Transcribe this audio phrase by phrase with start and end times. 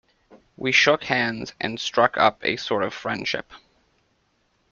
[0.57, 3.51] We shook hands and struck up a sort of friendship.